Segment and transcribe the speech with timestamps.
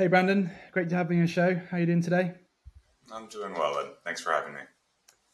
[0.00, 0.50] Hey, Brandon.
[0.72, 1.60] Great to have you on the show.
[1.70, 2.32] How are you doing today?
[3.12, 3.88] I'm doing well, Ed.
[4.02, 4.60] Thanks for having me.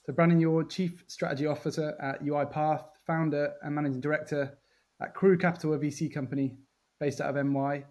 [0.04, 4.58] So, Brandon, you're Chief Strategy Officer at UiPath, founder and Managing Director
[5.00, 6.58] at Crew Capital, a VC company
[6.98, 7.84] based out of NY.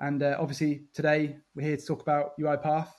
[0.00, 2.90] And uh, obviously, today we're here to talk about UiPath,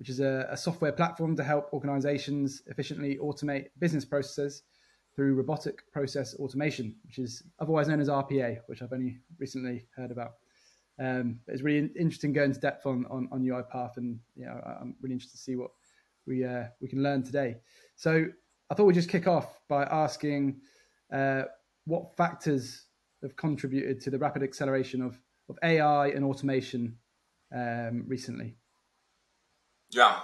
[0.00, 4.64] which is a, a software platform to help organizations efficiently automate business processes
[5.14, 10.10] through robotic process automation, which is otherwise known as RPA, which I've only recently heard
[10.10, 10.32] about.
[11.02, 15.14] Um, it's really interesting going to depth on, on, on UiPath, and yeah, I'm really
[15.14, 15.70] interested to see what
[16.26, 17.56] we uh, we can learn today.
[17.96, 18.26] So
[18.70, 20.60] I thought we'd just kick off by asking
[21.12, 21.42] uh,
[21.86, 22.86] what factors
[23.22, 26.96] have contributed to the rapid acceleration of, of AI and automation
[27.54, 28.56] um, recently.
[29.90, 30.20] Yeah,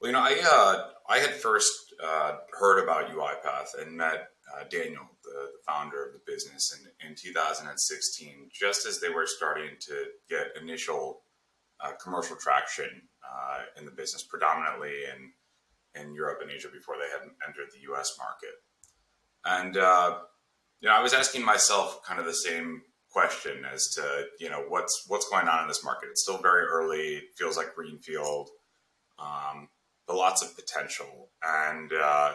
[0.00, 4.64] well, you know, I uh, I had first uh, heard about UiPath and met uh,
[4.70, 9.70] Daniel, the, the, founder of the business, in, in 2016, just as they were starting
[9.80, 11.22] to get initial
[11.80, 17.10] uh, commercial traction uh, in the business, predominantly in, in Europe and Asia before they
[17.10, 18.54] had entered the US market.
[19.44, 20.18] And, uh,
[20.80, 24.64] you know, I was asking myself kind of the same question as to, you know,
[24.68, 26.08] what's, what's going on in this market?
[26.10, 28.50] It's still very early, It feels like greenfield,
[29.18, 29.68] um,
[30.06, 31.28] but lots of potential.
[31.42, 32.34] And, uh,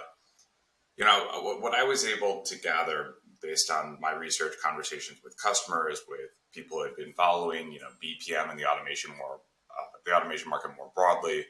[1.00, 5.42] you know, uh, what I was able to gather based on my research, conversations with
[5.42, 9.40] customers, with people who had been following, you know, BPM and the automation more,
[9.72, 11.46] uh, the automation market more broadly,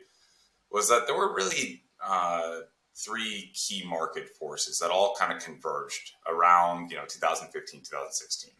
[0.71, 2.59] was that there were really uh,
[2.95, 8.51] three key market forces that all kind of converged around, you know, 2015, 2016.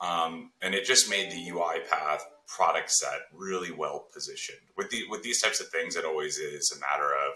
[0.00, 4.58] Um, and it just made the UiPath product set really well positioned.
[4.76, 7.34] With the with these types of things, it always is a matter of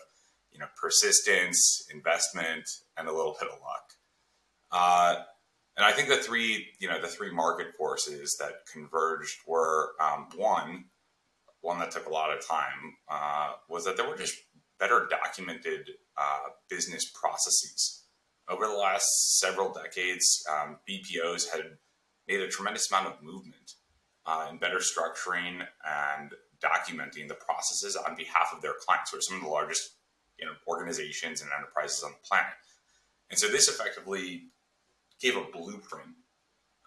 [0.52, 3.92] you know, persistence, investment, and a little bit of luck.
[4.70, 5.22] Uh,
[5.76, 10.28] and I think the three, you know, the three market forces that converged were um,
[10.36, 10.84] one,
[11.60, 14.36] one that took a lot of time uh, was that there were just
[14.78, 18.04] better documented uh, business processes.
[18.48, 21.78] Over the last several decades, um, BPOs had
[22.28, 23.74] made a tremendous amount of movement
[24.26, 29.20] uh, in better structuring and documenting the processes on behalf of their clients, who are
[29.22, 29.96] some of the largest
[30.42, 32.52] you know, organizations and enterprises on the planet.
[33.30, 34.48] And so this effectively
[35.20, 36.16] gave a blueprint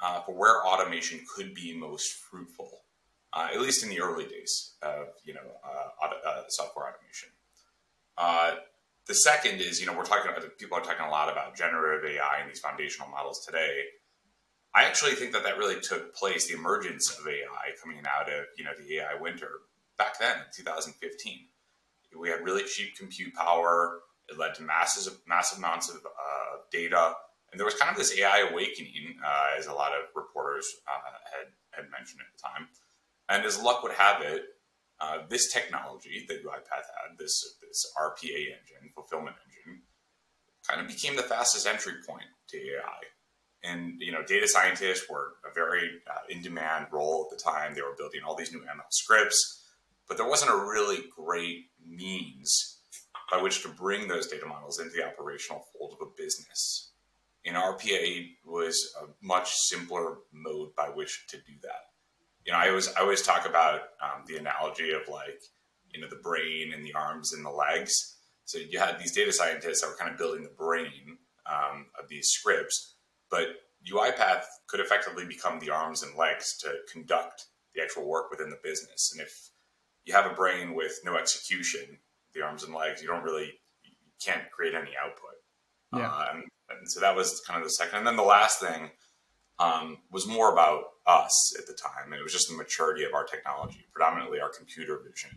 [0.03, 2.81] uh, for where automation could be most fruitful,
[3.31, 7.29] uh, at least in the early days of you know uh, auto, uh, software automation.
[8.17, 8.55] Uh,
[9.07, 12.11] the second is you know we're talking about people are talking a lot about generative
[12.11, 13.83] AI and these foundational models today.
[14.75, 18.45] I actually think that that really took place the emergence of AI coming out of
[18.57, 19.61] you know the AI winter
[19.97, 21.47] back then in 2015
[22.17, 23.99] we had really cheap compute power.
[24.29, 27.13] It led to massive, massive amounts of uh, data,
[27.51, 31.11] and there was kind of this AI awakening, uh, as a lot of reporters uh,
[31.31, 32.67] had had mentioned at the time.
[33.29, 34.43] And as luck would have it,
[34.99, 39.83] uh, this technology that UiPath had, this this RPA engine, fulfillment engine,
[40.67, 43.01] kind of became the fastest entry point to AI.
[43.63, 47.73] And you know, data scientists were a very uh, in-demand role at the time.
[47.73, 49.65] They were building all these new ML scripts
[50.07, 52.79] but there wasn't a really great means
[53.31, 56.91] by which to bring those data models into the operational fold of a business.
[57.45, 61.91] And RPA was a much simpler mode by which to do that.
[62.45, 65.41] You know, I always I always talk about um, the analogy of like
[65.91, 68.17] you know the brain and the arms and the legs.
[68.45, 71.17] So you had these data scientists that were kind of building the brain
[71.47, 72.95] um, of these scripts,
[73.31, 73.47] but
[73.91, 78.59] UiPath could effectively become the arms and legs to conduct the actual work within the
[78.63, 79.11] business.
[79.13, 79.49] And if
[80.05, 81.97] you have a brain with no execution,
[82.33, 83.91] the arms and legs, you don't really, you
[84.23, 85.35] can't create any output.
[85.93, 86.09] Yeah.
[86.09, 87.99] Uh, and, and, so that was kind of the second.
[87.99, 88.91] And then the last thing
[89.59, 92.11] um, was more about us at the time.
[92.11, 95.31] And it was just the maturity of our technology, predominantly our computer vision,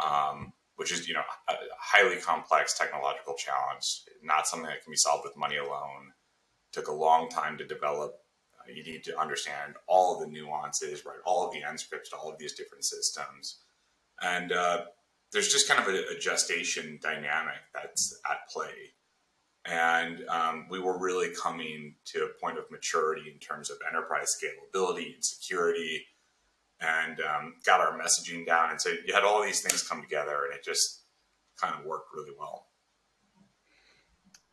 [0.00, 4.96] um, which is, you know, a highly complex technological challenge, not something that can be
[4.96, 6.12] solved with money alone.
[6.72, 8.16] Took a long time to develop
[8.54, 11.18] uh, you need to understand all of the nuances, right?
[11.24, 13.62] All of the end scripts, all of these different systems
[14.22, 14.82] and uh,
[15.32, 18.94] there's just kind of a, a, gestation dynamic that's at play.
[19.64, 24.34] And um, we were really coming to a point of maturity in terms of enterprise
[24.36, 26.06] scalability and security,
[26.80, 28.70] and um, got our messaging down.
[28.70, 31.02] And so you had all these things come together, and it just
[31.60, 32.68] kind of worked really well.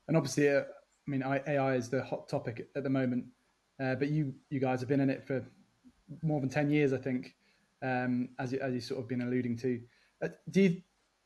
[0.08, 3.26] And obviously, uh, I mean, AI is the hot topic at the moment.
[3.82, 5.46] Uh, but you you guys have been in it for
[6.22, 7.36] more than ten years, I think
[7.86, 9.80] um, as you, as you sort of been alluding to.
[10.24, 10.82] Uh, do you,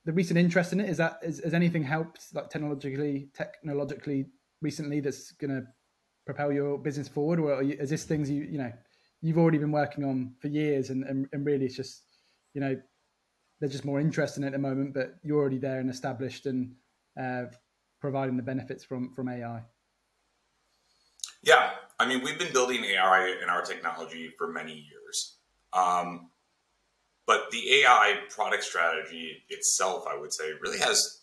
[0.05, 4.25] the recent interest in it is that is, has anything helped like technologically technologically
[4.61, 5.63] recently that's going to
[6.25, 8.71] propel your business forward, or you, is this things you you know
[9.21, 12.03] you've already been working on for years and, and, and really it's just
[12.53, 12.79] you know
[13.59, 16.45] they're just more interested in it at the moment, but you're already there and established
[16.45, 16.73] and
[17.19, 17.43] uh,
[17.99, 19.61] providing the benefits from from AI.
[21.41, 25.37] Yeah, I mean, we've been building AI in our technology for many years.
[25.73, 26.29] Um,
[27.29, 31.21] but the AI product strategy itself, I would say, really has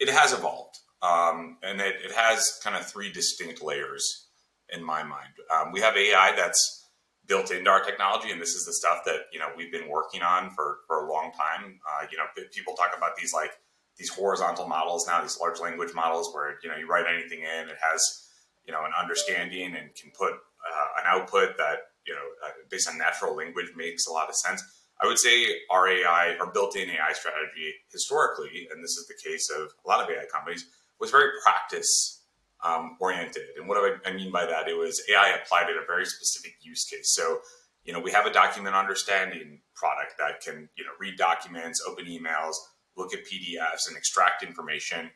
[0.00, 4.26] it has evolved, um, and it, it, has kind of three distinct layers
[4.74, 5.30] in my mind.
[5.54, 6.88] Um, we have AI that's
[7.28, 10.22] built into our technology, and this is the stuff that you know we've been working
[10.22, 11.78] on for for a long time.
[11.88, 13.52] Uh, you know, people talk about these like
[13.96, 17.68] these horizontal models now, these large language models, where you know you write anything in,
[17.68, 18.26] it has
[18.66, 22.88] you know an understanding and can put uh, an output that you know uh, based
[22.88, 24.60] on natural language makes a lot of sense
[25.02, 29.50] I would say our AI, our built-in AI strategy, historically, and this is the case
[29.50, 30.66] of a lot of AI companies,
[31.00, 32.22] was very practice
[32.64, 33.42] um, oriented.
[33.58, 34.68] And what I, I mean by that?
[34.68, 37.12] It was AI applied at a very specific use case.
[37.14, 37.40] So,
[37.84, 42.06] you know, we have a document understanding product that can, you know, read documents, open
[42.06, 42.54] emails,
[42.96, 45.10] look at PDFs, and extract information.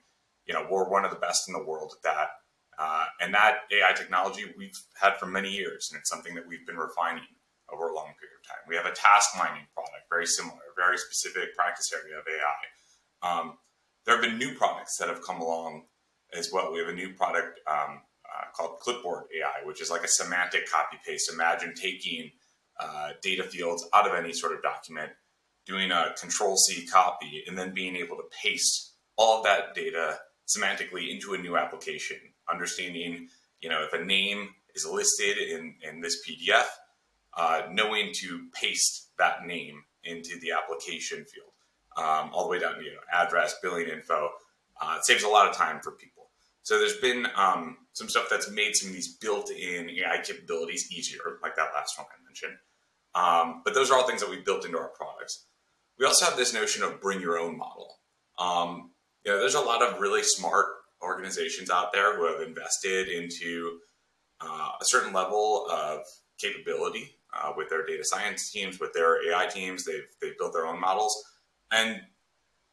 [0.45, 2.29] You know, we're one of the best in the world at that.
[2.79, 6.67] Uh, and that AI technology we've had for many years, and it's something that we've
[6.67, 7.25] been refining
[7.73, 8.65] over a long period time.
[8.69, 12.65] We have a task mining product, very similar, very specific practice area of AI.
[13.23, 13.59] Um,
[14.05, 15.85] there have been new products that have come along
[16.33, 16.73] as well.
[16.73, 20.71] We have a new product um, uh, called Clipboard AI, which is like a semantic
[20.71, 21.31] copy paste.
[21.33, 22.31] Imagine taking
[22.81, 25.11] uh, data fields out of any sort of document,
[25.67, 30.19] doing a control C copy, and then being able to paste all of that data
[30.47, 32.17] semantically into a new application.
[32.51, 33.29] Understanding,
[33.61, 36.67] you know, if a name is listed in, in this PDF,
[37.37, 41.53] uh, knowing to paste that name into the application field,
[41.97, 44.31] um, all the way down to you know, address, billing info.
[44.81, 46.31] Uh, it saves a lot of time for people.
[46.63, 51.39] So there's been um, some stuff that's made some of these built-in AI capabilities easier,
[51.43, 52.59] like that last one I mentioned.
[53.15, 55.47] Um, but those are all things that we built into our products.
[55.99, 57.99] We also have this notion of bring your own model.
[58.39, 58.91] Um,
[59.25, 60.67] you know, there's a lot of really smart
[61.03, 63.79] organizations out there who have invested into
[64.41, 66.01] uh, a certain level of
[66.39, 69.85] capability uh, with their data science teams, with their AI teams.
[69.85, 71.25] They've they've built their own models,
[71.71, 72.01] and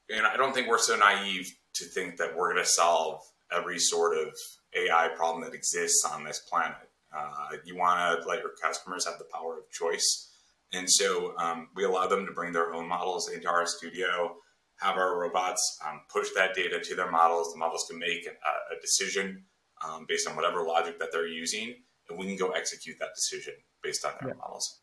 [0.09, 3.21] you know I don't think we're so naive to think that we're going to solve
[3.51, 4.33] every sort of
[4.75, 6.89] AI problem that exists on this planet.
[7.15, 10.31] Uh, you want to let your customers have the power of choice,
[10.73, 14.35] and so um, we allow them to bring their own models into our studio.
[14.77, 17.53] Have our robots um, push that data to their models.
[17.53, 19.45] The models can make a, a decision
[19.87, 21.75] um, based on whatever logic that they're using,
[22.09, 23.53] and we can go execute that decision
[23.85, 24.35] based on their yeah.
[24.35, 24.79] models.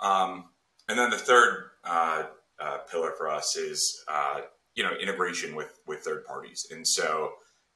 [0.00, 0.44] Um,
[0.88, 2.24] and then the third uh,
[2.60, 4.42] uh, pillar for us is uh,
[4.74, 6.66] you know integration with with third parties.
[6.70, 7.32] And so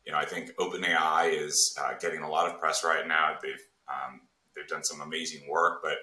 [0.07, 3.37] you know I think OpenAI is uh, getting a lot of press right now.
[3.43, 4.21] They've um,
[4.55, 5.99] they've done some amazing work, but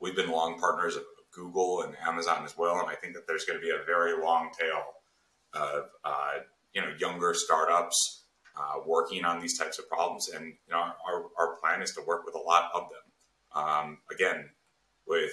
[0.00, 2.78] we've been long partners of Google and Amazon as well.
[2.80, 4.82] And I think that there's going to be a very long tail
[5.54, 6.40] of uh,
[6.74, 8.24] you know younger startups
[8.56, 10.28] uh, working on these types of problems.
[10.28, 12.99] And you know, our, our plan is to work with a lot of them.
[13.54, 14.50] Um, again,
[15.06, 15.32] with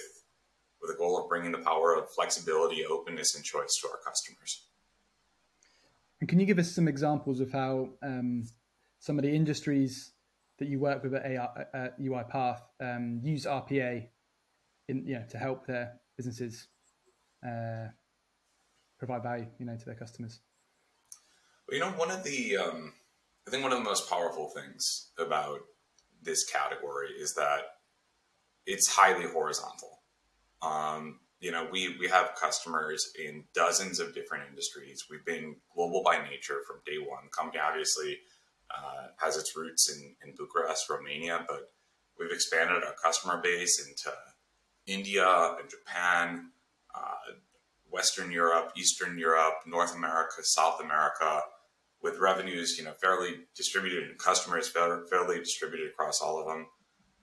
[0.80, 4.66] with a goal of bringing the power of flexibility, openness, and choice to our customers.
[6.20, 8.44] And can you give us some examples of how um,
[9.00, 10.12] some of the industries
[10.58, 14.06] that you work with at, AI, at UiPath um, use RPA
[14.88, 16.68] in you know to help their businesses
[17.46, 17.88] uh,
[18.98, 20.40] provide value, you know, to their customers?
[21.68, 22.92] Well, you know, one of the um,
[23.46, 25.60] I think one of the most powerful things about
[26.22, 27.60] this category is that
[28.68, 30.02] it's highly horizontal.
[30.60, 35.06] Um, you know, we we have customers in dozens of different industries.
[35.10, 37.24] We've been global by nature from day one.
[37.24, 38.18] The company obviously
[38.70, 41.72] uh, has its roots in, in Bucharest, Romania, but
[42.18, 44.14] we've expanded our customer base into
[44.86, 46.50] India and Japan,
[46.94, 47.32] uh,
[47.90, 51.40] Western Europe, Eastern Europe, North America, South America
[52.02, 56.66] with revenues, you know, fairly distributed and customers fairly distributed across all of them.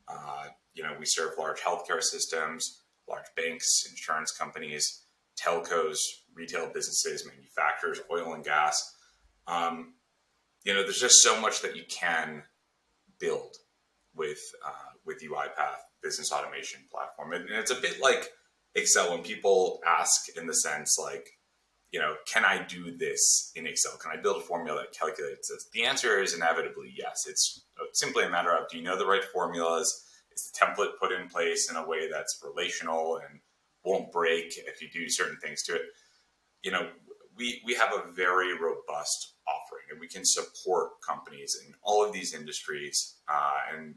[0.07, 5.05] Uh, you know, we serve large healthcare systems, large banks, insurance companies,
[5.41, 5.97] telcos,
[6.33, 8.79] retail businesses, manufacturers, oil and gas.
[9.47, 9.93] Um,
[10.63, 12.43] you know, there's just so much that you can
[13.19, 13.55] build
[14.15, 18.29] with uh, with UiPath business automation platform, and, and it's a bit like
[18.75, 21.29] Excel when people ask in the sense like,
[21.91, 23.97] you know, can I do this in Excel?
[23.97, 25.67] Can I build a formula that calculates this?
[25.73, 27.25] The answer is inevitably yes.
[27.27, 30.04] It's simply a matter of do you know the right formulas?
[30.35, 33.39] Is the template put in place in a way that's relational and
[33.83, 35.81] won't break if you do certain things to it?
[36.63, 36.89] You know,
[37.37, 42.13] we, we have a very robust offering and we can support companies in all of
[42.13, 43.95] these industries uh, and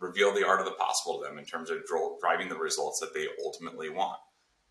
[0.00, 1.78] reveal the art of the possible to them in terms of
[2.20, 4.18] driving the results that they ultimately want.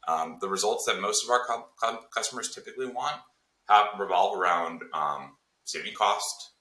[0.08, 1.42] Um, the results that most of our
[2.14, 3.16] customers typically want
[3.68, 5.36] have revolve around um,
[5.66, 6.52] saving cost,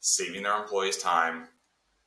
[0.00, 1.48] saving their employees time,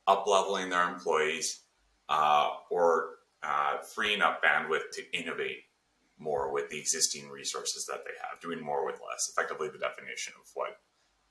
[0.06, 1.62] up leveling their employees,
[2.08, 5.58] uh, or uh, freeing up bandwidth to innovate
[6.18, 9.30] more with the existing resources that they have, doing more with less.
[9.30, 10.78] Effectively, the definition of what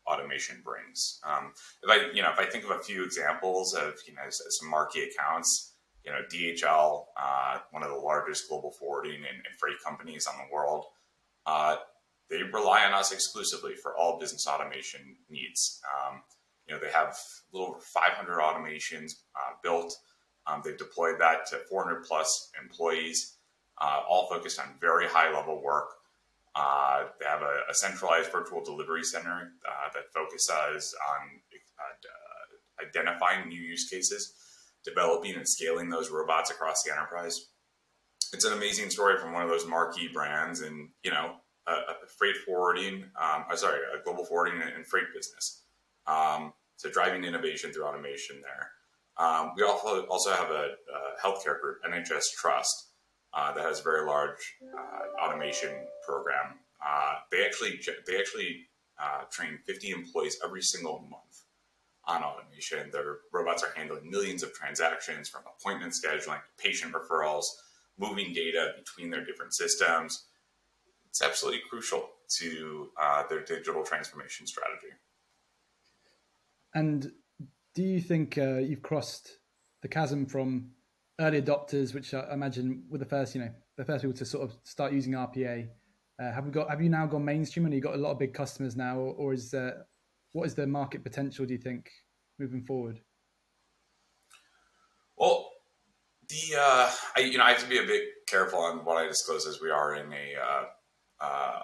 [0.08, 1.20] automation brings.
[1.24, 1.54] Um,
[1.84, 4.70] if I, you know, if I think of a few examples of, you know, some
[4.70, 5.74] marquee accounts,
[6.06, 10.36] you know, DHL, uh, one of the largest global forwarding and, and freight companies on
[10.38, 10.86] the world,
[11.48, 11.78] uh,
[12.30, 15.82] they rely on us exclusively for all business automation needs.
[15.86, 16.22] Um,
[16.68, 19.96] you know, they have a little over 500 automations uh, built.
[20.48, 23.38] Um, they've deployed that to 400 plus employees,
[23.82, 25.90] uh, all focused on very high level work.
[26.56, 31.28] Uh, they have a, a, centralized virtual delivery center uh, that focuses on
[31.82, 34.34] uh, identifying new use cases,
[34.86, 37.50] developing and scaling those robots across the enterprise.
[38.32, 41.36] It's an amazing story from one of those marquee brands, and you know,
[41.68, 45.65] a, a freight forwarding, um, uh, sorry, a global forwarding and freight business.
[46.08, 48.72] Um, so driving innovation through automation there.
[49.18, 52.90] Um, we also also have a, a healthcare group, NHS Trust,
[53.34, 55.70] uh, that has a very large uh, automation
[56.06, 56.60] program.
[56.86, 58.68] Uh, they actually they actually
[59.02, 61.44] uh, train 50 employees every single month
[62.06, 62.90] on automation.
[62.92, 67.46] Their robots are handling millions of transactions from appointment scheduling to patient referrals,
[67.98, 70.26] moving data between their different systems.
[71.10, 72.10] It's absolutely crucial
[72.40, 74.94] to uh, their digital transformation strategy.
[76.76, 77.12] And
[77.74, 79.40] do you think uh, you've crossed
[79.82, 80.72] the chasm from
[81.20, 84.44] early adopters, which I imagine were the first, you know, the first people to sort
[84.44, 85.68] of start using RPA.
[86.22, 86.70] Uh, have we got?
[86.70, 89.14] Have you now gone mainstream, and you got a lot of big customers now, or,
[89.16, 89.54] or is
[90.32, 91.46] what is the market potential?
[91.46, 91.90] Do you think
[92.40, 93.00] moving forward?
[95.18, 95.50] Well,
[96.28, 99.08] the uh, I, you know I have to be a bit careful on what I
[99.08, 100.64] disclose as we are in a uh,
[101.22, 101.60] uh,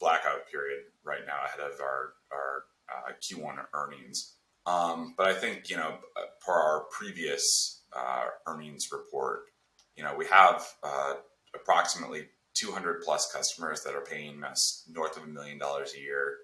[0.00, 4.36] blackout period right now ahead of our our uh, Q1 earnings.
[4.70, 5.98] Um, but I think you know,
[6.44, 9.40] per our previous uh, earnings report,
[9.96, 11.14] you know, we have uh,
[11.54, 16.36] approximately 200 plus customers that are paying us north of a million dollars a year.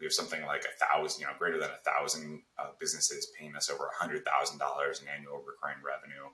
[0.00, 3.56] We have something like a thousand, you know, greater than a thousand uh, businesses paying
[3.56, 6.26] us over a hundred thousand dollars in annual recurring revenue.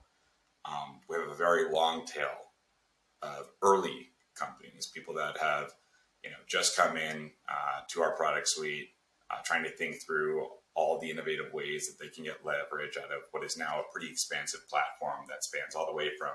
[0.65, 2.53] Um, we have a very long tail
[3.21, 5.71] of early companies, people that have,
[6.23, 8.89] you know, just come in uh, to our product suite,
[9.31, 13.11] uh, trying to think through all the innovative ways that they can get leverage out
[13.11, 16.33] of what is now a pretty expansive platform that spans all the way from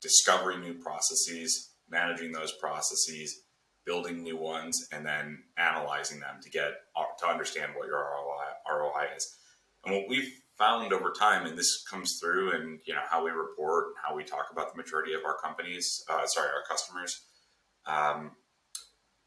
[0.00, 3.42] discovering new processes, managing those processes,
[3.84, 6.72] building new ones, and then analyzing them to get
[7.18, 9.36] to understand what your ROI, ROI is.
[9.84, 13.30] And what we've found over time, and this comes through in you know how we
[13.30, 17.20] report, and how we talk about the maturity of our companies, uh, sorry, our customers.
[17.86, 18.32] Um,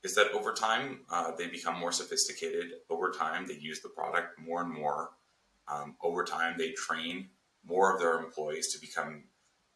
[0.03, 2.71] is that over time uh, they become more sophisticated.
[2.89, 5.11] Over time, they use the product more and more.
[5.67, 7.29] Um, over time, they train
[7.65, 9.25] more of their employees to become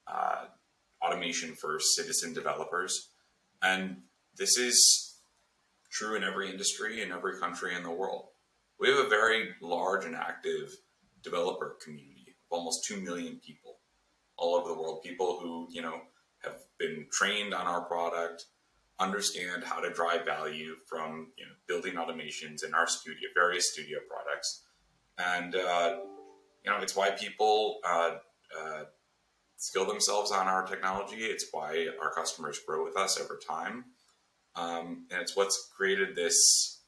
[0.07, 0.45] uh,
[1.01, 3.09] automation first citizen developers.
[3.61, 3.97] And
[4.37, 5.17] this is
[5.91, 8.29] true in every industry in every country in the world.
[8.79, 10.75] We have a very large and active
[11.21, 13.77] developer community of almost 2 million people
[14.37, 16.01] all over the world, people who, you know,
[16.43, 18.45] have been trained on our product,
[18.99, 23.99] understand how to drive value from you know, building automations in our studio, various studio
[24.07, 24.63] products,
[25.17, 25.97] and uh,
[26.63, 28.15] you know it's why people uh,
[28.59, 28.83] uh,
[29.57, 31.17] skill themselves on our technology.
[31.17, 33.85] It's why our customers grow with us over time,
[34.55, 36.81] um, and it's what's created this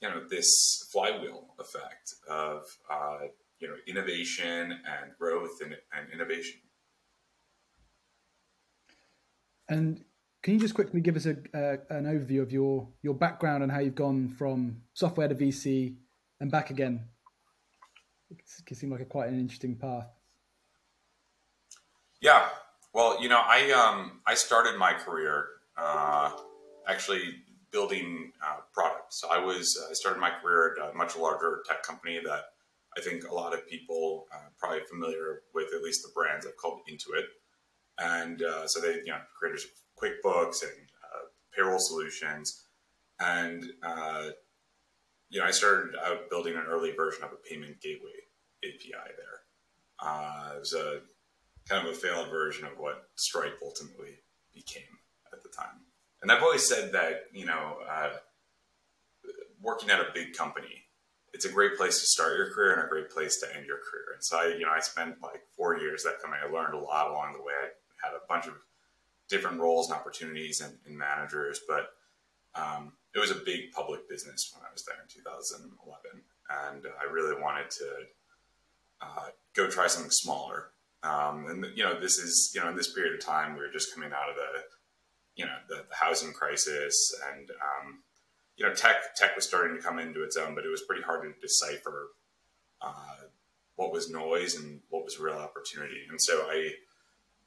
[0.00, 3.26] you know this flywheel effect of uh,
[3.58, 6.60] you know innovation and growth and, and innovation.
[9.68, 10.04] And
[10.42, 13.70] can you just quickly give us a, uh, an overview of your your background and
[13.70, 15.96] how you've gone from software to VC
[16.40, 17.08] and back again?
[18.30, 20.08] It seemed like a quite an interesting path.
[22.20, 22.48] Yeah,
[22.94, 25.46] well, you know, I um, I started my career
[25.76, 26.30] uh,
[26.88, 27.22] actually
[27.70, 29.22] building uh, products.
[29.28, 32.44] I was I started my career at a much larger tech company that
[32.96, 36.56] I think a lot of people uh, probably familiar with at least the brands I've
[36.56, 37.26] called Intuit,
[37.98, 39.66] and uh, so they you know creators
[40.02, 40.72] QuickBooks and
[41.04, 42.64] uh, payroll solutions.
[43.20, 44.30] And, uh,
[45.28, 48.10] you know, I started out building an early version of a payment gateway
[48.64, 49.40] API there.
[50.00, 51.00] Uh, it was a
[51.68, 54.18] kind of a failed version of what Stripe ultimately
[54.52, 54.82] became
[55.32, 55.86] at the time.
[56.20, 58.10] And I've always said that, you know, uh,
[59.60, 60.84] working at a big company,
[61.32, 63.78] it's a great place to start your career and a great place to end your
[63.78, 64.14] career.
[64.14, 66.42] And so I, you know, I spent like four years that company.
[66.44, 67.54] I learned a lot along the way.
[67.54, 68.54] I had a bunch of
[69.32, 71.88] different roles and opportunities and, and managers, but
[72.54, 77.10] um, it was a big public business when I was there in 2011, and I
[77.10, 77.88] really wanted to
[79.00, 80.68] uh, go try something smaller.
[81.02, 83.72] Um, and you know, this is you know, in this period of time, we were
[83.72, 84.60] just coming out of the
[85.34, 88.02] you know the, the housing crisis, and um,
[88.56, 91.02] you know, tech tech was starting to come into its own, but it was pretty
[91.02, 92.08] hard to decipher
[92.82, 93.26] uh,
[93.76, 96.02] what was noise and what was real opportunity.
[96.08, 96.70] And so I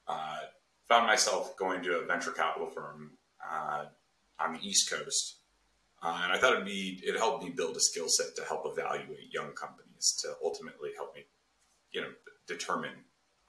[0.08, 0.40] uh,
[0.88, 3.12] found myself going to a venture capital firm
[3.44, 3.86] uh,
[4.40, 5.38] on the East Coast
[6.06, 8.66] uh, and I thought it'd be it helped me build a skill set to help
[8.66, 11.24] evaluate young companies to ultimately help me,
[11.92, 12.10] you know,
[12.48, 12.94] determine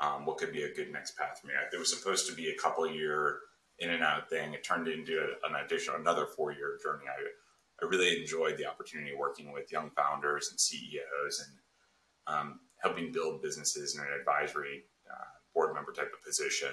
[0.01, 1.53] um, what could be a good next path for me.
[1.71, 3.41] It was supposed to be a couple year
[3.79, 4.55] in and out thing.
[4.55, 7.05] It turned into an additional another four year journey.
[7.07, 13.13] I I really enjoyed the opportunity working with young founders and CEOs and um, helping
[13.13, 16.71] build businesses in an advisory uh, board member type of position.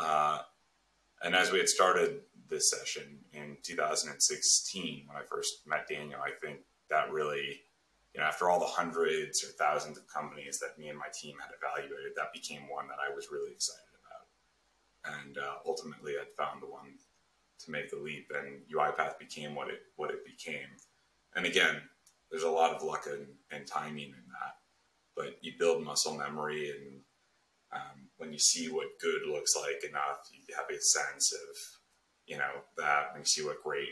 [0.00, 0.38] Uh,
[1.22, 6.30] and as we had started this session in 2016 when I first met Daniel, I
[6.44, 7.60] think that really,
[8.14, 11.36] you know, after all the hundreds or thousands of companies that me and my team
[11.40, 15.20] had evaluated, that became one that I was really excited about.
[15.20, 16.98] And uh, ultimately, I'd found the one
[17.64, 20.68] to make the leap, and UiPath became what it what it became.
[21.36, 21.76] And again,
[22.30, 24.56] there's a lot of luck and, and timing in that,
[25.14, 27.00] but you build muscle memory and
[27.72, 31.56] um, when you see what good looks like enough, you have a sense of,
[32.26, 33.88] you know, that when you see what great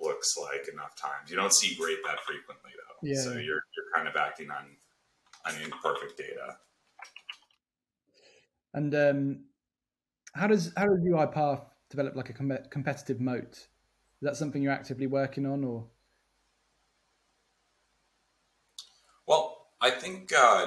[0.00, 1.30] looks like enough times.
[1.30, 3.08] You don't see great that frequently though.
[3.08, 3.20] Yeah.
[3.20, 4.64] So you're, you're kind of acting on,
[5.46, 6.56] on imperfect data.
[8.72, 9.40] And um,
[10.34, 13.52] how does how does UiPath develop like a com- competitive moat?
[13.52, 13.66] Is
[14.22, 15.86] that something you're actively working on, or?
[19.26, 20.66] Well, I think uh,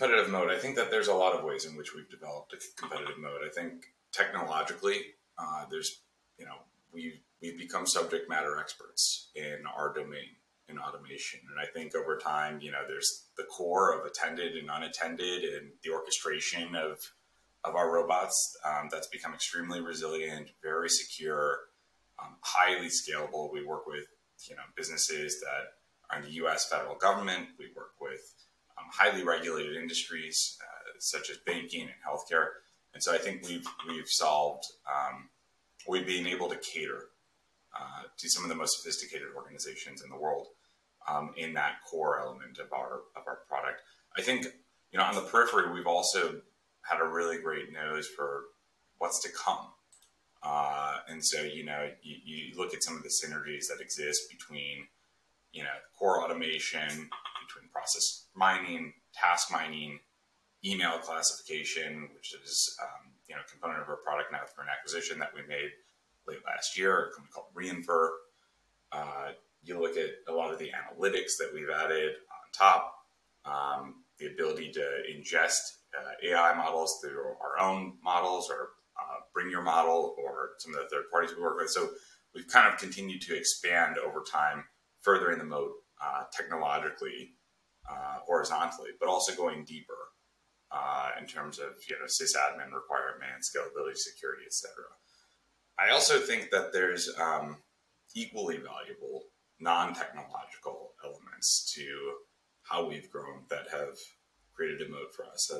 [0.00, 2.80] competitive moat, I think that there's a lot of ways in which we've developed a
[2.80, 3.40] competitive moat.
[3.44, 4.96] I think technologically,
[5.38, 6.00] uh, there's,
[6.38, 6.56] you know,
[6.92, 10.36] we've, we've become subject matter experts in our domain
[10.68, 11.40] in automation.
[11.50, 15.70] And I think over time, you know, there's the core of attended and unattended and
[15.84, 16.98] the orchestration of,
[17.64, 21.58] of our robots um, that's become extremely resilient, very secure,
[22.22, 23.52] um, highly scalable.
[23.52, 24.06] We work with,
[24.48, 25.74] you know, businesses that
[26.10, 26.68] are in the U.S.
[26.70, 27.48] federal government.
[27.58, 28.32] We work with
[28.80, 32.46] um, highly regulated industries uh, such as banking and healthcare.
[32.92, 35.28] And so I think we've we've solved um,
[35.88, 37.06] we've been able to cater
[37.78, 40.48] uh, to some of the most sophisticated organizations in the world
[41.08, 43.82] um, in that core element of our of our product.
[44.16, 44.46] I think
[44.92, 46.40] you know on the periphery we've also
[46.82, 48.44] had a really great nose for
[48.98, 49.66] what's to come.
[50.42, 54.22] Uh, and so you know you, you look at some of the synergies that exist
[54.30, 54.86] between
[55.52, 57.08] you know core automation
[57.50, 59.98] between process mining, task mining,
[60.64, 64.70] email classification, which is um, you know a component of our product now through an
[64.70, 65.70] acquisition that we made
[66.26, 68.10] late last year, a company called Re:infer.
[68.92, 69.32] Uh,
[69.62, 72.94] you look at a lot of the analytics that we've added on top,
[73.44, 75.60] um, the ability to ingest
[75.98, 80.80] uh, AI models through our own models or uh, bring your model or some of
[80.80, 81.70] the third parties we work with.
[81.70, 81.90] So
[82.34, 84.64] we've kind of continued to expand over time,
[85.02, 87.34] furthering the moat uh, technologically
[87.90, 89.94] uh, horizontally, but also going deeper
[90.70, 94.70] uh, in terms of you know sysadmin requirement, scalability, security, etc.
[95.78, 97.56] I also think that there's um,
[98.14, 99.24] equally valuable
[99.60, 102.14] non-technological elements to
[102.62, 103.96] how we've grown that have
[104.54, 105.50] created a moat for us.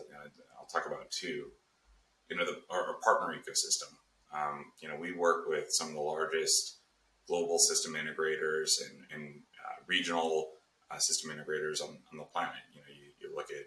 [0.58, 1.50] I'll talk about two.
[2.30, 3.92] You know, the, our, our partner ecosystem.
[4.32, 6.78] Um, you know, we work with some of the largest
[7.26, 10.52] global system integrators and, and uh, regional
[10.90, 12.62] uh, system integrators on, on, the planet.
[12.74, 13.66] You know, you, you look at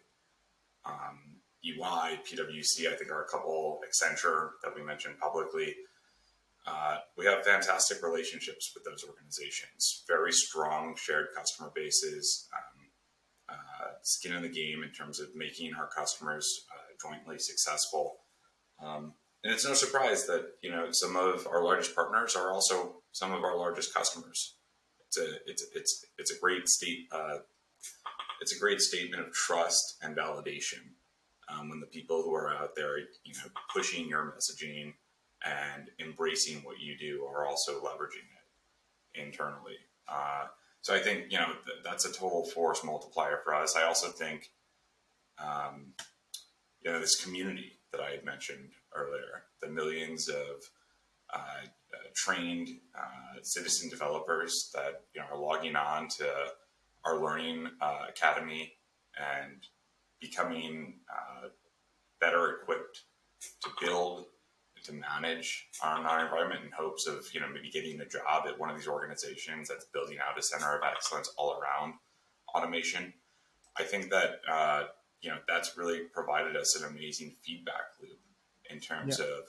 [0.86, 5.76] um, EY, PwC, I think are a couple, Accenture that we mentioned publicly.
[6.66, 12.88] Uh, we have fantastic relationships with those organizations, very strong shared customer bases, um,
[13.50, 18.20] uh, skin in the game in terms of making our customers uh, jointly successful.
[18.82, 23.02] Um, and it's no surprise that you know some of our largest partners are also
[23.12, 24.56] some of our largest customers
[25.16, 27.38] it's a it's it's it's a great state uh,
[28.42, 30.82] it's a great statement of trust and validation
[31.50, 34.94] um, when the people who are out there you know pushing your messaging
[35.46, 39.76] and embracing what you do are also leveraging it internally.
[40.08, 40.46] Uh,
[40.82, 43.76] so I think you know th- that's a total force multiplier for us.
[43.76, 44.52] I also think
[45.38, 45.94] um,
[46.82, 50.70] you know this community that I had mentioned earlier, the millions of
[51.34, 51.68] uh,
[52.14, 56.28] trained uh, citizen developers that you know, are logging on to
[57.06, 57.68] our learning
[58.10, 58.74] academy
[59.18, 59.68] and
[60.22, 60.96] becoming
[62.20, 63.02] better equipped
[63.62, 64.26] to build
[64.84, 68.60] to manage on our environment in hopes of you know maybe getting a job at
[68.60, 71.94] one of these organizations that's building out a center of excellence all around
[72.54, 73.14] automation.
[73.78, 74.84] I think that uh,
[75.22, 78.20] you know that's really provided us an amazing feedback loop
[78.70, 79.26] in terms yeah.
[79.26, 79.44] of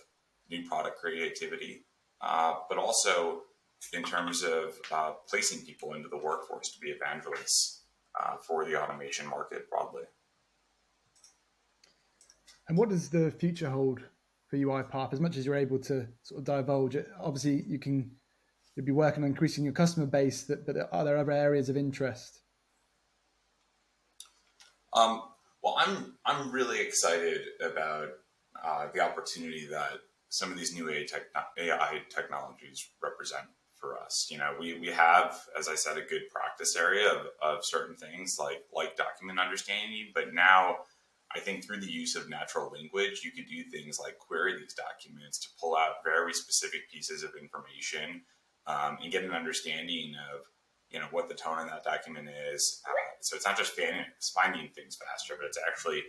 [0.50, 1.84] new product creativity,
[2.24, 3.42] uh, but also
[3.92, 7.82] in terms of uh, placing people into the workforce to be evangelists
[8.18, 10.04] uh, for the automation market broadly.
[12.68, 14.00] And what does the future hold
[14.48, 15.12] for UiPath?
[15.12, 18.10] As much as you're able to sort of divulge it, obviously you can
[18.74, 20.44] you'll be working on increasing your customer base.
[20.44, 22.40] That, but are there other areas of interest?
[24.94, 25.22] Um,
[25.62, 28.08] well, I'm I'm really excited about
[28.64, 29.98] uh, the opportunity that
[30.34, 31.06] some of these new AI,
[31.58, 33.44] AI technologies represent
[33.78, 34.26] for us.
[34.28, 37.94] You know, we, we have, as I said, a good practice area of, of certain
[37.94, 40.78] things like like document understanding, but now
[41.32, 44.74] I think through the use of natural language, you could do things like query these
[44.74, 48.22] documents to pull out very specific pieces of information
[48.66, 50.40] um, and get an understanding of
[50.90, 52.82] you know what the tone in that document is.
[52.84, 56.02] Uh, so it's not just finding, finding things faster, but it's actually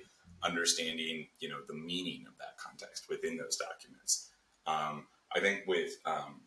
[0.46, 4.30] understanding you know the meaning of that context within those documents.
[4.68, 6.42] Um, I think with um,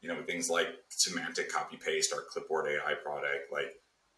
[0.00, 3.74] you know with things like semantic copy paste, our clipboard AI product, like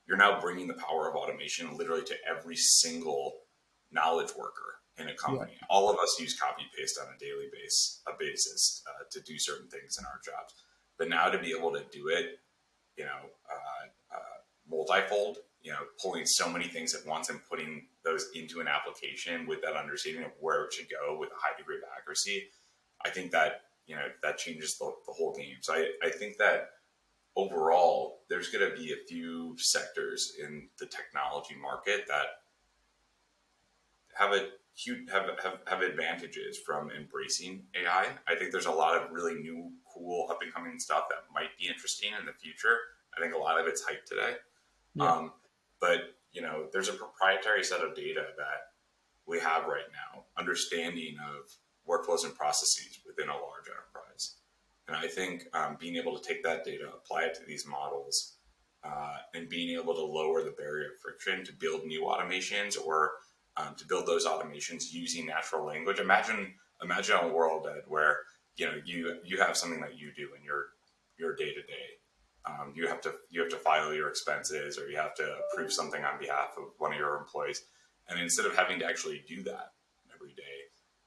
[0.06, 3.34] you're now bringing the power of automation literally to every single
[3.90, 5.52] knowledge worker in a company.
[5.52, 5.66] Yeah.
[5.68, 9.38] All of us use copy paste on a daily base a basis uh, to do
[9.38, 10.54] certain things in our jobs,
[10.98, 12.38] but now to be able to do it
[12.96, 17.88] you know, uh, uh, multifold, you know, pulling so many things at once and putting
[18.04, 21.58] those into an application with that understanding of where it should go with a high
[21.58, 22.44] degree of accuracy.
[23.04, 25.56] I think that, you know, that changes the, the whole game.
[25.62, 26.68] So I, I think that
[27.34, 32.26] overall, there's going to be a few sectors in the technology market that
[34.16, 38.06] have a huge have, have, have advantages from embracing AI.
[38.28, 41.58] I think there's a lot of really new cool up and coming stuff that might
[41.58, 42.76] be interesting in the future.
[43.18, 44.34] I think a lot of it's hype today.
[44.94, 45.12] Yeah.
[45.12, 45.32] Um,
[45.80, 48.72] but you know, there's a proprietary set of data that
[49.26, 51.50] we have right now, understanding of
[51.88, 54.36] workflows and processes within a large enterprise.
[54.88, 58.36] And I think um, being able to take that data, apply it to these models,
[58.84, 63.12] uh, and being able to lower the barrier of friction to build new automations or
[63.56, 65.98] um, to build those automations using natural language.
[65.98, 68.18] Imagine imagine a world Ed, where
[68.56, 70.66] you know you you have something that you do in your
[71.18, 71.95] your day to day.
[72.74, 76.04] You have to you have to file your expenses or you have to approve something
[76.04, 77.64] on behalf of one of your employees,
[78.08, 79.72] and instead of having to actually do that
[80.14, 80.42] every day,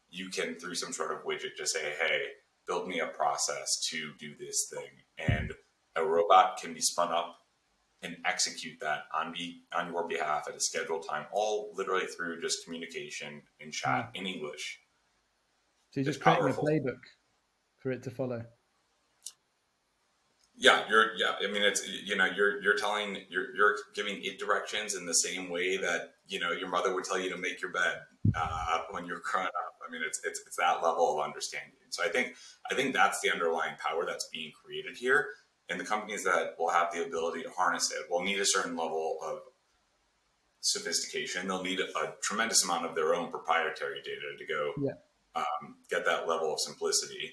[0.10, 2.24] you can through some sort of widget just say, "Hey,
[2.68, 5.54] build me a process to do this thing," and
[5.96, 7.38] a robot can be spun up
[8.02, 12.42] and execute that on be on your behalf at a scheduled time, all literally through
[12.42, 14.18] just communication in chat hmm.
[14.18, 14.80] in English.
[15.92, 16.68] So you're just creating powerful.
[16.68, 17.02] a playbook
[17.80, 18.46] for it to follow.
[20.62, 21.36] Yeah, you're yeah.
[21.42, 25.14] I mean, it's you know, you're you're telling you're you're giving it directions in the
[25.14, 28.02] same way that you know your mother would tell you to make your bed
[28.36, 29.76] uh, when you're growing up.
[29.88, 31.72] I mean, it's it's it's that level of understanding.
[31.92, 32.36] So I think
[32.70, 35.28] I think that's the underlying power that's being created here,
[35.70, 38.76] and the companies that will have the ability to harness it will need a certain
[38.76, 39.40] level of
[40.60, 41.48] sophistication.
[41.48, 44.92] They'll need a, a tremendous amount of their own proprietary data to go yeah.
[45.36, 47.32] um, get that level of simplicity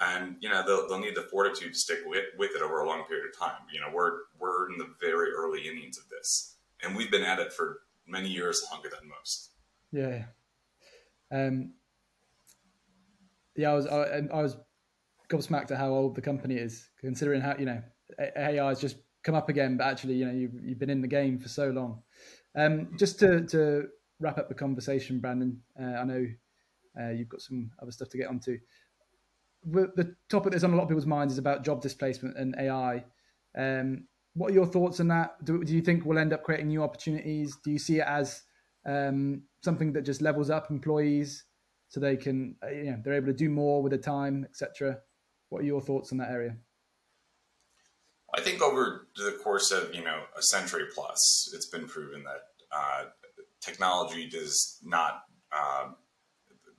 [0.00, 2.88] and you know they'll, they'll need the fortitude to stick with, with it over a
[2.88, 3.60] long period of time.
[3.72, 6.56] You know we're we're in the very early innings of this.
[6.82, 9.50] And we've been at it for many years longer than most.
[9.92, 10.24] Yeah.
[11.30, 11.74] Um
[13.56, 14.56] yeah i was i, I was
[15.28, 17.82] gobsmacked at how old the company is considering how you know
[18.36, 21.08] ai has just come up again but actually you know you've, you've been in the
[21.08, 22.02] game for so long.
[22.56, 26.26] Um just to to wrap up the conversation brandon uh, i know
[27.00, 28.58] uh, you've got some other stuff to get onto
[29.64, 33.04] the topic that's on a lot of people's minds is about job displacement and AI.
[33.56, 35.44] Um, what are your thoughts on that?
[35.44, 37.56] Do, do, you think we'll end up creating new opportunities?
[37.64, 38.42] Do you see it as
[38.86, 41.44] um, something that just levels up employees
[41.88, 44.98] so they can, uh, you know, they're able to do more with the time, etc.
[45.48, 46.56] What are your thoughts on that area?
[48.32, 52.42] I think over the course of you know a century plus, it's been proven that
[52.70, 53.04] uh,
[53.60, 55.96] technology does not um,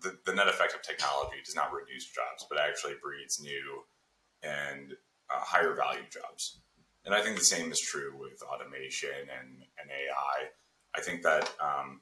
[0.02, 3.84] the, the net effect of technology does not reduce jobs, but actually breeds new
[4.44, 4.94] and
[5.30, 6.60] uh, higher value jobs.
[7.06, 10.50] And I think the same is true with automation and, and AI.
[10.96, 12.02] I think that um,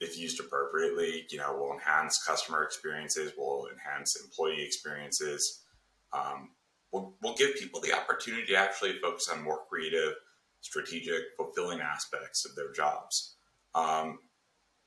[0.00, 5.60] if used appropriately, you know, will enhance customer experiences, will enhance employee experiences.
[6.12, 6.50] Um,
[6.92, 10.14] will will give people the opportunity to actually focus on more creative,
[10.62, 13.36] strategic, fulfilling aspects of their jobs.
[13.74, 14.18] Um,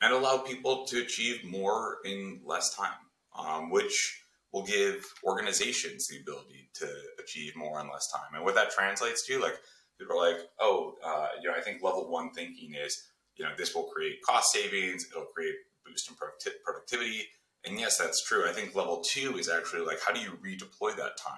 [0.03, 3.03] and allow people to achieve more in less time.
[3.37, 6.87] um, which will give organizations the ability to
[7.19, 8.35] achieve more in less time.
[8.35, 9.55] And what that translates to, like
[9.99, 13.03] people are like, oh, uh, you know, I think level one thinking is,
[13.35, 16.15] you know, this will create cost savings, it'll create boost in
[16.63, 17.23] productivity.
[17.65, 18.47] And yes, that's true.
[18.47, 21.37] I think level two is actually like, how do you redeploy that time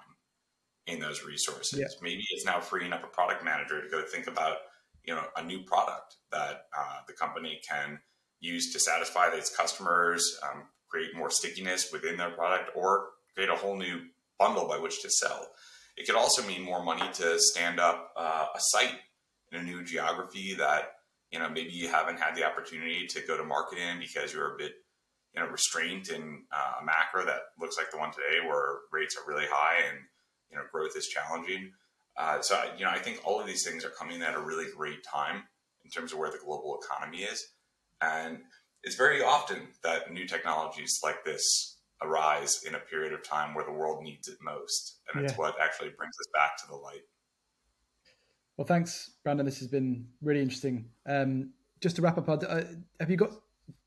[0.88, 1.80] in those resources?
[1.80, 1.88] Yeah.
[2.01, 4.58] Maybe it's now freeing up a product manager to go think about,
[5.04, 7.99] you know, a new product that uh, the company can
[8.45, 13.55] use to satisfy its customers, um, create more stickiness within their product, or create a
[13.55, 14.01] whole new
[14.39, 15.47] bundle by which to sell.
[15.97, 18.95] It could also mean more money to stand up uh, a site
[19.51, 20.93] in a new geography that
[21.31, 24.55] you know maybe you haven't had the opportunity to go to market in because you're
[24.55, 24.73] a bit
[25.34, 29.15] you know restrained in uh, a macro that looks like the one today where rates
[29.17, 29.99] are really high and
[30.49, 31.71] you know growth is challenging.
[32.17, 34.65] Uh, so you know I think all of these things are coming at a really
[34.75, 35.43] great time
[35.84, 37.45] in terms of where the global economy is,
[38.05, 38.39] and
[38.83, 43.65] it's very often that new technologies like this arise in a period of time where
[43.65, 44.99] the world needs it most.
[45.11, 45.29] And yeah.
[45.29, 47.01] it's what actually brings us back to the light.
[48.57, 49.45] Well, thanks, Brandon.
[49.45, 50.85] This has been really interesting.
[51.07, 52.61] Um, just to wrap up, uh,
[52.99, 53.31] have you got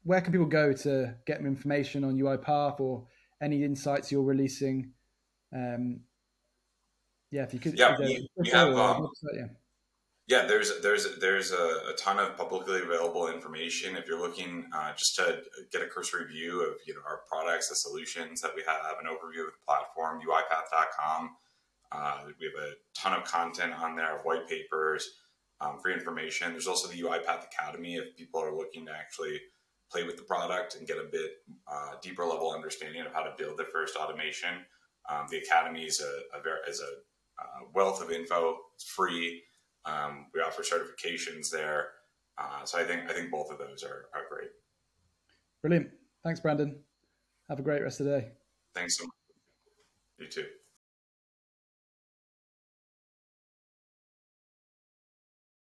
[0.05, 3.07] where can people go to get information on UiPath or
[3.43, 4.93] any insights you're releasing?
[5.55, 6.01] Um,
[7.31, 7.79] yeah, if you could.
[7.79, 8.69] Yeah, we, we have.
[8.69, 9.47] Um, website, yeah.
[10.29, 13.97] Yeah, there's there's there's a, a, ton of publicly available information.
[13.97, 17.71] If you're looking uh, just to get a cursory view of you know our products,
[17.71, 21.31] the solutions that we have, an overview of the platform, UiPath.com.
[21.91, 25.09] Uh, we have a ton of content on there, white papers,
[25.63, 26.53] um, free information.
[26.53, 29.41] There's also the UiPath Academy if people are looking to actually
[29.91, 31.31] play with the product and get a bit
[31.67, 34.51] uh, deeper level understanding of how to build their first automation.
[35.09, 38.59] Um, the Academy is a, a, very, is a uh, wealth of info.
[38.75, 39.45] It's free.
[39.89, 41.89] Um, we offer certifications there.
[42.37, 44.51] Uh, so I think I think both of those are, are great.
[45.63, 45.89] Brilliant.
[46.23, 46.77] Thanks, Brandon.
[47.49, 48.29] Have a great rest of the day.
[48.75, 49.15] Thanks so much.
[50.19, 50.47] You too.